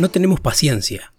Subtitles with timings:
[0.00, 1.12] no tenemos paciencia.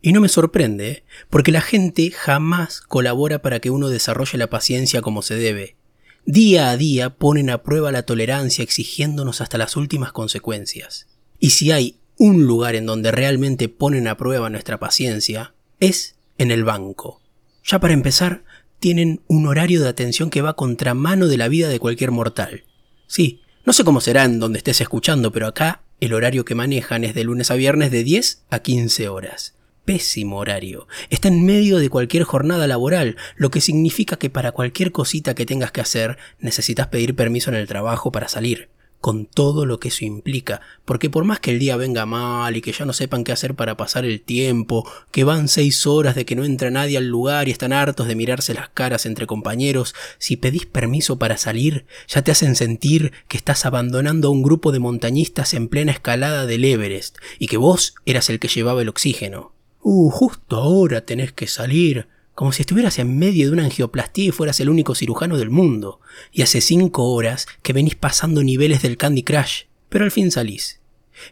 [0.00, 5.02] Y no me sorprende, porque la gente jamás colabora para que uno desarrolle la paciencia
[5.02, 5.76] como se debe.
[6.24, 11.08] Día a día ponen a prueba la tolerancia exigiéndonos hasta las últimas consecuencias.
[11.40, 16.50] Y si hay un lugar en donde realmente ponen a prueba nuestra paciencia, es en
[16.50, 17.20] el banco.
[17.64, 18.44] Ya para empezar,
[18.78, 22.64] tienen un horario de atención que va contramano de la vida de cualquier mortal.
[23.06, 27.04] Sí, no sé cómo será en donde estés escuchando, pero acá el horario que manejan
[27.04, 29.54] es de lunes a viernes de 10 a 15 horas.
[29.84, 30.86] Pésimo horario.
[31.10, 35.46] Está en medio de cualquier jornada laboral, lo que significa que para cualquier cosita que
[35.46, 38.68] tengas que hacer necesitas pedir permiso en el trabajo para salir
[39.00, 42.60] con todo lo que eso implica, porque por más que el día venga mal y
[42.60, 46.24] que ya no sepan qué hacer para pasar el tiempo, que van seis horas de
[46.24, 49.94] que no entra nadie al lugar y están hartos de mirarse las caras entre compañeros,
[50.18, 54.72] si pedís permiso para salir, ya te hacen sentir que estás abandonando a un grupo
[54.72, 58.88] de montañistas en plena escalada del Everest y que vos eras el que llevaba el
[58.88, 59.52] oxígeno.
[59.80, 64.30] Uh, justo ahora tenés que salir como si estuvieras en medio de una angioplastía y
[64.30, 65.98] fueras el único cirujano del mundo,
[66.30, 70.78] y hace cinco horas que venís pasando niveles del Candy Crush, pero al fin salís.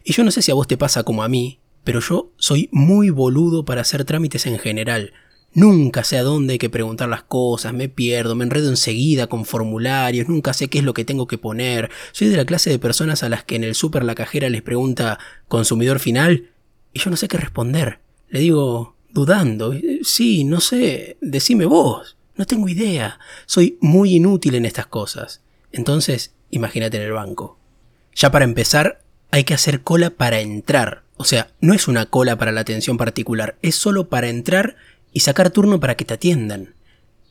[0.03, 2.67] Y yo no sé si a vos te pasa como a mí, pero yo soy
[2.73, 5.13] muy boludo para hacer trámites en general.
[5.53, 9.45] Nunca sé a dónde hay que preguntar las cosas, me pierdo, me enredo enseguida con
[9.45, 11.89] formularios, nunca sé qué es lo que tengo que poner.
[12.11, 14.61] Soy de la clase de personas a las que en el súper la cajera les
[14.61, 16.49] pregunta consumidor final
[16.91, 18.01] y yo no sé qué responder.
[18.27, 19.73] Le digo, dudando.
[20.03, 22.17] Sí, no sé, decime vos.
[22.35, 23.19] No tengo idea.
[23.45, 25.41] Soy muy inútil en estas cosas.
[25.71, 27.57] Entonces, imagínate en el banco.
[28.15, 31.03] Ya para empezar, hay que hacer cola para entrar.
[31.17, 34.75] O sea, no es una cola para la atención particular, es solo para entrar
[35.11, 36.75] y sacar turno para que te atiendan.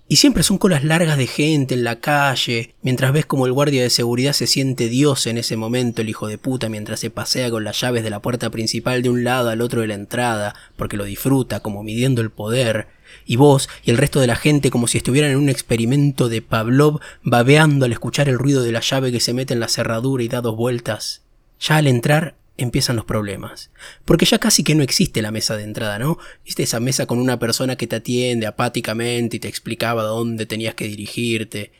[0.08, 3.82] Y siempre son colas largas de gente en la calle, mientras ves como el guardia
[3.82, 7.50] de seguridad se siente Dios en ese momento, el hijo de puta, mientras se pasea
[7.50, 10.54] con las llaves de la puerta principal de un lado al otro de la entrada,
[10.76, 12.86] porque lo disfruta, como midiendo el poder,
[13.24, 16.40] y vos y el resto de la gente como si estuvieran en un experimento de
[16.40, 20.22] Pavlov babeando al escuchar el ruido de la llave que se mete en la cerradura
[20.22, 21.22] y da dos vueltas.
[21.58, 23.70] Ya al entrar empiezan los problemas.
[24.04, 26.18] Porque ya casi que no existe la mesa de entrada, ¿no?
[26.44, 30.74] Viste esa mesa con una persona que te atiende apáticamente y te explicaba dónde tenías
[30.74, 31.72] que dirigirte.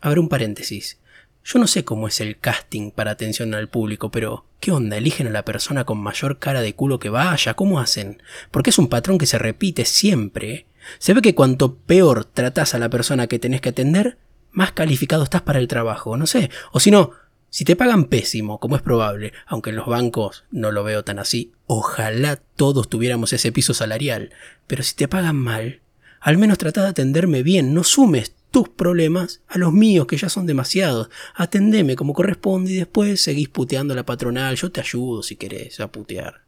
[0.00, 0.98] A ver, un paréntesis.
[1.44, 4.96] Yo no sé cómo es el casting para atención al público, pero ¿qué onda?
[4.96, 7.54] ¿Eligen a la persona con mayor cara de culo que vaya?
[7.54, 8.22] ¿Cómo hacen?
[8.50, 10.66] Porque es un patrón que se repite siempre.
[10.98, 14.16] Se ve que cuanto peor tratas a la persona que tenés que atender,
[14.52, 16.48] más calificado estás para el trabajo, no sé.
[16.72, 17.10] O si no,
[17.54, 21.20] si te pagan pésimo, como es probable, aunque en los bancos no lo veo tan
[21.20, 24.30] así, ojalá todos tuviéramos ese piso salarial,
[24.66, 25.80] pero si te pagan mal,
[26.18, 30.28] al menos trata de atenderme bien, no sumes tus problemas a los míos, que ya
[30.28, 31.10] son demasiados.
[31.36, 35.78] Atendeme como corresponde y después seguís puteando a la patronal, yo te ayudo si querés
[35.78, 36.42] a putear.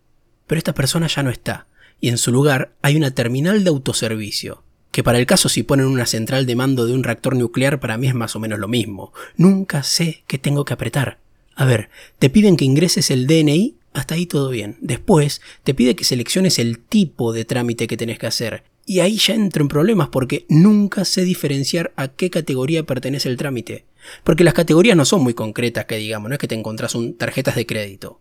[0.48, 1.68] Pero esta persona ya no está,
[2.00, 4.64] y en su lugar hay una terminal de autoservicio
[4.96, 7.98] que para el caso si ponen una central de mando de un reactor nuclear para
[7.98, 9.12] mí es más o menos lo mismo.
[9.36, 11.18] Nunca sé qué tengo que apretar.
[11.54, 14.78] A ver, te piden que ingreses el DNI, hasta ahí todo bien.
[14.80, 18.62] Después, te pide que selecciones el tipo de trámite que tenés que hacer.
[18.86, 23.36] Y ahí ya entro en problemas porque nunca sé diferenciar a qué categoría pertenece el
[23.36, 23.84] trámite.
[24.24, 27.18] Porque las categorías no son muy concretas que digamos, no es que te encontrás un
[27.18, 28.18] tarjetas de crédito,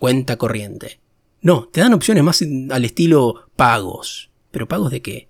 [0.00, 0.98] cuenta corriente.
[1.40, 4.32] No, te dan opciones más al estilo pagos.
[4.50, 5.29] ¿Pero pagos de qué?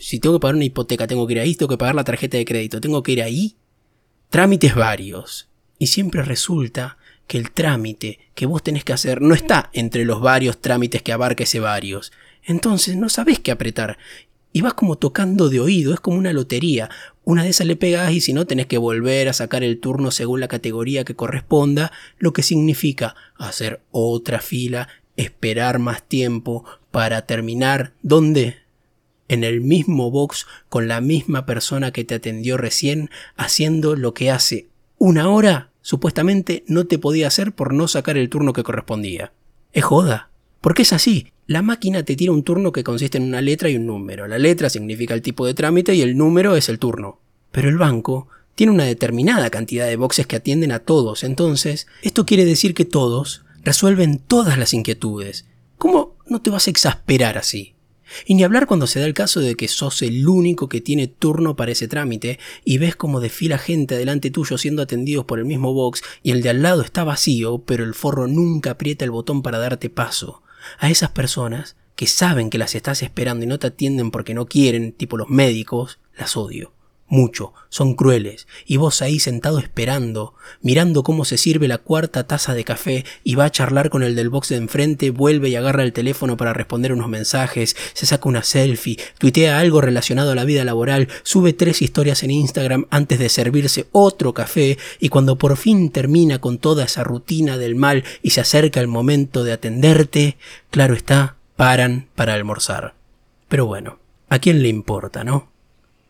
[0.00, 2.36] Si tengo que pagar una hipoteca, tengo que ir ahí, tengo que pagar la tarjeta
[2.36, 3.56] de crédito, tengo que ir ahí.
[4.30, 5.48] Trámites varios.
[5.78, 6.96] Y siempre resulta
[7.26, 11.12] que el trámite que vos tenés que hacer no está entre los varios trámites que
[11.12, 12.12] abarca ese varios.
[12.44, 13.98] Entonces no sabés qué apretar.
[14.52, 16.88] Y vas como tocando de oído, es como una lotería.
[17.24, 20.10] Una de esas le pegas y si no tenés que volver a sacar el turno
[20.10, 27.26] según la categoría que corresponda, lo que significa hacer otra fila, esperar más tiempo para
[27.26, 27.94] terminar.
[28.02, 28.63] ¿Dónde?
[29.28, 34.30] En el mismo box con la misma persona que te atendió recién, haciendo lo que
[34.30, 34.68] hace
[34.98, 39.32] una hora supuestamente no te podía hacer por no sacar el turno que correspondía.
[39.72, 40.30] Es joda.
[40.60, 41.30] Porque es así.
[41.46, 44.26] La máquina te tira un turno que consiste en una letra y un número.
[44.26, 47.18] La letra significa el tipo de trámite y el número es el turno.
[47.52, 51.22] Pero el banco tiene una determinada cantidad de boxes que atienden a todos.
[51.22, 55.44] Entonces, esto quiere decir que todos resuelven todas las inquietudes.
[55.76, 57.73] ¿Cómo no te vas a exasperar así?
[58.26, 61.06] Y ni hablar cuando se da el caso de que sos el único que tiene
[61.06, 65.44] turno para ese trámite y ves como desfila gente delante tuyo siendo atendidos por el
[65.44, 69.10] mismo box y el de al lado está vacío, pero el forro nunca aprieta el
[69.10, 70.42] botón para darte paso.
[70.78, 74.46] A esas personas que saben que las estás esperando y no te atienden porque no
[74.46, 76.72] quieren, tipo los médicos, las odio.
[77.06, 82.54] Mucho, son crueles, y vos ahí sentado esperando, mirando cómo se sirve la cuarta taza
[82.54, 85.82] de café y va a charlar con el del box de enfrente, vuelve y agarra
[85.82, 90.44] el teléfono para responder unos mensajes, se saca una selfie, tuitea algo relacionado a la
[90.44, 95.56] vida laboral, sube tres historias en Instagram antes de servirse otro café, y cuando por
[95.56, 100.36] fin termina con toda esa rutina del mal y se acerca el momento de atenderte,
[100.70, 102.94] claro está, paran para almorzar.
[103.48, 103.98] Pero bueno,
[104.28, 105.53] ¿a quién le importa, no?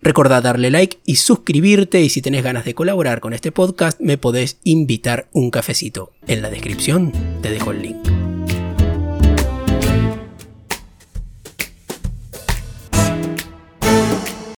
[0.05, 4.19] Recordá darle like y suscribirte y si tenés ganas de colaborar con este podcast me
[4.19, 6.13] podés invitar un cafecito.
[6.27, 7.11] En la descripción
[7.41, 8.14] te dejo el link.